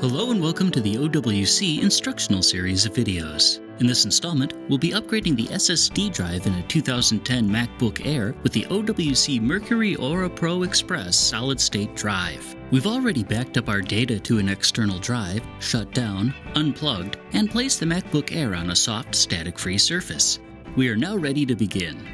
Hello 0.00 0.30
and 0.30 0.40
welcome 0.40 0.70
to 0.70 0.80
the 0.80 0.94
OWC 0.94 1.82
instructional 1.82 2.42
series 2.42 2.86
of 2.86 2.94
videos. 2.94 3.60
In 3.80 3.86
this 3.86 4.06
installment, 4.06 4.54
we'll 4.66 4.78
be 4.78 4.92
upgrading 4.92 5.36
the 5.36 5.48
SSD 5.48 6.10
drive 6.10 6.46
in 6.46 6.54
a 6.54 6.62
2010 6.68 7.46
MacBook 7.46 8.06
Air 8.06 8.34
with 8.42 8.54
the 8.54 8.64
OWC 8.70 9.42
Mercury 9.42 9.96
Aura 9.96 10.30
Pro 10.30 10.62
Express 10.62 11.18
solid 11.18 11.60
state 11.60 11.94
drive. 11.96 12.56
We've 12.70 12.86
already 12.86 13.22
backed 13.22 13.58
up 13.58 13.68
our 13.68 13.82
data 13.82 14.18
to 14.20 14.38
an 14.38 14.48
external 14.48 14.98
drive, 15.00 15.42
shut 15.58 15.92
down, 15.92 16.32
unplugged, 16.54 17.18
and 17.34 17.50
placed 17.50 17.78
the 17.78 17.84
MacBook 17.84 18.34
Air 18.34 18.54
on 18.54 18.70
a 18.70 18.76
soft, 18.76 19.14
static 19.14 19.58
free 19.58 19.76
surface. 19.76 20.38
We 20.76 20.88
are 20.88 20.96
now 20.96 21.14
ready 21.14 21.44
to 21.44 21.54
begin. 21.54 22.08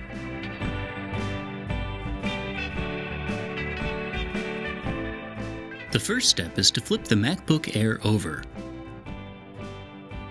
The 5.97 6.01
first 6.01 6.29
step 6.29 6.59
is 6.59 6.71
to 6.73 6.81
flip 6.83 7.05
the 7.05 7.15
MacBook 7.15 7.75
Air 7.75 7.99
over. 8.05 8.43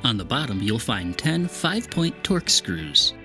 On 0.04 0.16
the 0.16 0.24
bottom, 0.24 0.62
you'll 0.62 0.78
find 0.78 1.18
10 1.18 1.48
5 1.48 1.90
point 1.90 2.22
Torx 2.22 2.52
screws. 2.52 3.16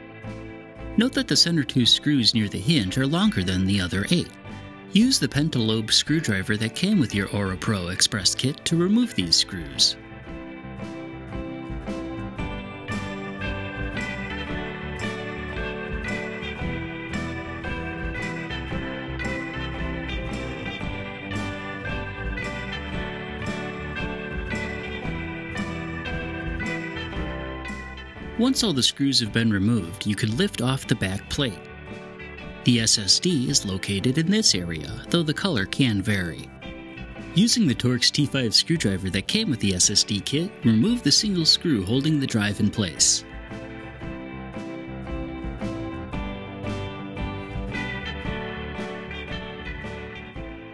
Note 0.96 1.12
that 1.12 1.28
the 1.28 1.36
center 1.36 1.62
two 1.62 1.84
screws 1.84 2.34
near 2.34 2.48
the 2.48 2.58
hinge 2.58 2.96
are 2.96 3.06
longer 3.06 3.44
than 3.44 3.66
the 3.66 3.78
other 3.78 4.06
eight. 4.10 4.30
Use 4.94 5.18
the 5.18 5.28
pentalobe 5.28 5.92
screwdriver 5.92 6.56
that 6.56 6.74
came 6.74 6.98
with 6.98 7.14
your 7.14 7.28
Aura 7.36 7.58
Pro 7.58 7.88
Express 7.88 8.34
kit 8.34 8.64
to 8.64 8.74
remove 8.74 9.14
these 9.14 9.36
screws. 9.36 9.98
Once 28.38 28.64
all 28.64 28.72
the 28.72 28.82
screws 28.82 29.20
have 29.20 29.32
been 29.32 29.50
removed, 29.52 30.06
you 30.06 30.14
can 30.14 30.34
lift 30.36 30.62
off 30.62 30.86
the 30.86 30.94
back 30.94 31.28
plate. 31.28 31.58
The 32.64 32.78
SSD 32.78 33.48
is 33.48 33.66
located 33.66 34.18
in 34.18 34.30
this 34.30 34.54
area, 34.54 35.02
though 35.08 35.22
the 35.22 35.34
color 35.34 35.66
can 35.66 36.00
vary. 36.00 36.48
Using 37.34 37.66
the 37.66 37.74
Torx 37.74 38.10
T5 38.10 38.52
screwdriver 38.52 39.10
that 39.10 39.28
came 39.28 39.50
with 39.50 39.60
the 39.60 39.72
SSD 39.72 40.24
kit, 40.24 40.50
remove 40.64 41.02
the 41.02 41.12
single 41.12 41.44
screw 41.44 41.84
holding 41.84 42.18
the 42.18 42.26
drive 42.26 42.60
in 42.60 42.70
place. 42.70 43.24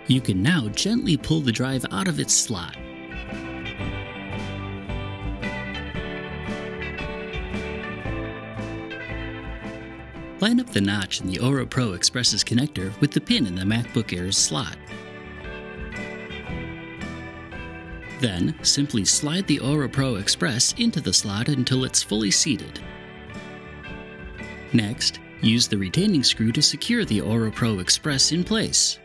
You 0.08 0.20
can 0.20 0.40
now 0.40 0.68
gently 0.68 1.16
pull 1.16 1.40
the 1.40 1.50
drive 1.50 1.84
out 1.90 2.06
of 2.06 2.20
its 2.20 2.32
slot. 2.32 2.76
Line 10.38 10.60
up 10.60 10.68
the 10.68 10.82
notch 10.82 11.22
in 11.22 11.28
the 11.28 11.38
Aura 11.38 11.66
Pro 11.66 11.94
Express's 11.94 12.44
connector 12.44 12.98
with 13.00 13.10
the 13.10 13.20
pin 13.20 13.46
in 13.46 13.54
the 13.54 13.62
MacBook 13.62 14.14
Air's 14.14 14.36
slot. 14.36 14.76
Then, 18.20 18.54
simply 18.62 19.06
slide 19.06 19.46
the 19.46 19.60
Aura 19.60 19.88
Pro 19.88 20.16
Express 20.16 20.74
into 20.74 21.00
the 21.00 21.12
slot 21.12 21.48
until 21.48 21.84
it's 21.84 22.02
fully 22.02 22.30
seated. 22.30 22.80
Next, 24.74 25.20
use 25.40 25.68
the 25.68 25.78
retaining 25.78 26.22
screw 26.22 26.52
to 26.52 26.60
secure 26.60 27.06
the 27.06 27.22
Aura 27.22 27.50
Pro 27.50 27.78
Express 27.78 28.32
in 28.32 28.44
place. 28.44 28.98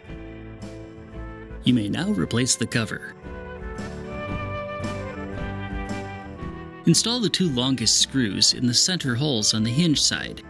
You 1.63 1.73
may 1.73 1.87
now 1.87 2.09
replace 2.09 2.57
the 2.57 2.67
cover. 2.67 3.15
Install 6.87 7.21
the 7.21 7.29
two 7.29 7.47
longest 7.49 8.01
screws 8.01 8.53
in 8.53 8.67
the 8.67 8.73
center 8.73 9.15
holes 9.15 9.53
on 9.53 9.63
the 9.63 9.71
hinge 9.71 10.01
side 10.01 10.43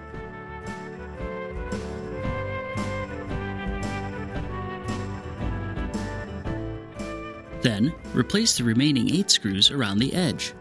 Then, 7.61 7.93
replace 8.13 8.57
the 8.57 8.63
remaining 8.63 9.13
8 9.13 9.29
screws 9.29 9.71
around 9.71 9.99
the 9.99 10.13
edge. 10.13 10.53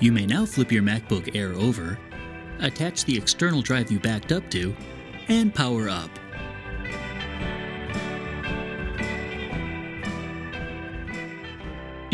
You 0.00 0.12
may 0.12 0.26
now 0.26 0.44
flip 0.44 0.70
your 0.70 0.82
MacBook 0.82 1.34
Air 1.34 1.54
over, 1.54 1.98
attach 2.58 3.06
the 3.06 3.16
external 3.16 3.62
drive 3.62 3.90
you 3.90 3.98
backed 3.98 4.32
up 4.32 4.50
to, 4.50 4.74
and 5.28 5.54
power 5.54 5.88
up. 5.88 6.10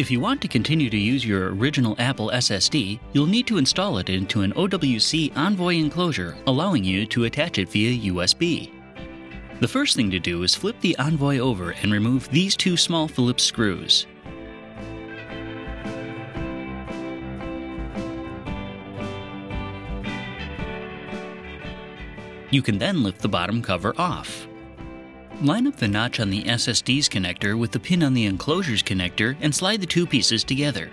If 0.00 0.10
you 0.10 0.18
want 0.18 0.40
to 0.40 0.48
continue 0.48 0.88
to 0.88 0.96
use 0.96 1.26
your 1.26 1.54
original 1.54 1.94
Apple 1.98 2.30
SSD, 2.30 2.98
you'll 3.12 3.26
need 3.26 3.46
to 3.48 3.58
install 3.58 3.98
it 3.98 4.08
into 4.08 4.40
an 4.40 4.54
OWC 4.54 5.36
Envoy 5.36 5.74
enclosure, 5.74 6.38
allowing 6.46 6.82
you 6.82 7.04
to 7.04 7.24
attach 7.24 7.58
it 7.58 7.68
via 7.68 8.10
USB. 8.10 8.72
The 9.60 9.68
first 9.68 9.96
thing 9.96 10.10
to 10.10 10.18
do 10.18 10.42
is 10.42 10.54
flip 10.54 10.80
the 10.80 10.96
Envoy 10.96 11.36
over 11.36 11.72
and 11.72 11.92
remove 11.92 12.30
these 12.30 12.56
two 12.56 12.78
small 12.78 13.08
Phillips 13.08 13.42
screws. 13.42 14.06
You 22.50 22.62
can 22.62 22.78
then 22.78 23.02
lift 23.02 23.20
the 23.20 23.28
bottom 23.28 23.60
cover 23.60 23.92
off. 23.98 24.48
Line 25.42 25.66
up 25.66 25.76
the 25.76 25.88
notch 25.88 26.20
on 26.20 26.28
the 26.28 26.42
SSD's 26.42 27.08
connector 27.08 27.58
with 27.58 27.72
the 27.72 27.80
pin 27.80 28.02
on 28.02 28.12
the 28.12 28.26
enclosure's 28.26 28.82
connector 28.82 29.34
and 29.40 29.54
slide 29.54 29.80
the 29.80 29.86
two 29.86 30.06
pieces 30.06 30.44
together. 30.44 30.90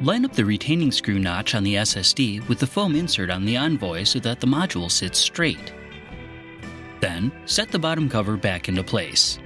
Line 0.00 0.24
up 0.24 0.32
the 0.32 0.44
retaining 0.44 0.90
screw 0.90 1.20
notch 1.20 1.54
on 1.54 1.62
the 1.62 1.76
SSD 1.76 2.48
with 2.48 2.58
the 2.58 2.66
foam 2.66 2.96
insert 2.96 3.30
on 3.30 3.44
the 3.44 3.56
Envoy 3.56 4.02
so 4.02 4.18
that 4.18 4.40
the 4.40 4.46
module 4.46 4.90
sits 4.90 5.20
straight. 5.20 5.72
Then, 6.98 7.30
set 7.46 7.70
the 7.70 7.78
bottom 7.78 8.08
cover 8.08 8.36
back 8.36 8.68
into 8.68 8.82
place. 8.82 9.38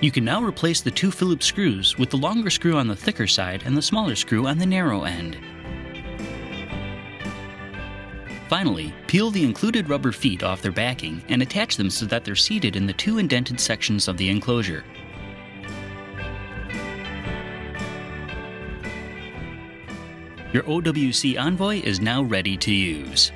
You 0.00 0.12
can 0.12 0.24
now 0.24 0.40
replace 0.40 0.82
the 0.82 0.92
two 0.92 1.10
Phillips 1.10 1.46
screws 1.46 1.98
with 1.98 2.10
the 2.10 2.16
longer 2.16 2.48
screw 2.48 2.76
on 2.76 2.86
the 2.86 2.94
thicker 2.94 3.26
side 3.26 3.64
and 3.66 3.76
the 3.76 3.82
smaller 3.82 4.14
screw 4.14 4.46
on 4.46 4.58
the 4.58 4.66
narrow 4.66 5.02
end. 5.02 5.36
Finally, 8.50 8.92
peel 9.06 9.30
the 9.30 9.44
included 9.44 9.88
rubber 9.88 10.10
feet 10.10 10.42
off 10.42 10.60
their 10.60 10.72
backing 10.72 11.22
and 11.28 11.40
attach 11.40 11.76
them 11.76 11.88
so 11.88 12.04
that 12.04 12.24
they're 12.24 12.34
seated 12.34 12.74
in 12.74 12.84
the 12.84 12.92
two 12.92 13.18
indented 13.18 13.60
sections 13.60 14.08
of 14.08 14.16
the 14.16 14.28
enclosure. 14.28 14.84
Your 20.52 20.64
OWC 20.64 21.38
Envoy 21.38 21.80
is 21.82 22.00
now 22.00 22.24
ready 22.24 22.56
to 22.56 22.72
use. 22.72 23.30